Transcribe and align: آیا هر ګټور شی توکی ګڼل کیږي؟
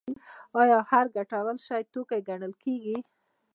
آیا 0.61 0.79
هر 0.89 1.05
ګټور 1.15 1.55
شی 1.65 1.81
توکی 1.93 2.19
ګڼل 2.29 2.53
کیږي؟ 2.63 2.97